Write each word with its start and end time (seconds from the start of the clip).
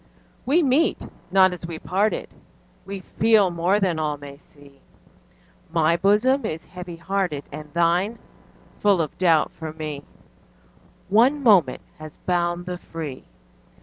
We 0.47 0.63
meet 0.63 0.97
not 1.29 1.53
as 1.53 1.67
we 1.67 1.77
parted, 1.77 2.27
We 2.87 3.01
feel 3.01 3.51
more 3.51 3.79
than 3.79 3.99
all 3.99 4.17
may 4.17 4.35
see; 4.37 4.81
My 5.71 5.95
bosom 5.95 6.43
is 6.43 6.65
heavy 6.65 6.95
hearted, 6.95 7.43
And 7.51 7.71
thine 7.73 8.17
full 8.79 8.99
of 8.99 9.15
doubt 9.19 9.51
for 9.51 9.73
me: 9.73 10.03
One 11.09 11.43
moment 11.43 11.81
has 11.99 12.17
bound 12.17 12.65
the 12.65 12.79
free. 12.79 13.25